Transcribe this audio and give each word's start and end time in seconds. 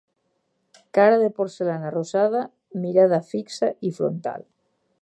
Cara 0.97 1.19
de 1.23 1.27
porcellana 1.35 1.91
rosada, 1.97 2.43
mirada 2.87 3.21
fixa 3.31 3.71
i 3.91 3.95
frontal. 4.01 4.49